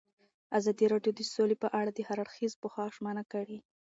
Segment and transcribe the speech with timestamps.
[0.57, 3.57] ازادي راډیو د سوله په اړه د هر اړخیز پوښښ ژمنه کړې.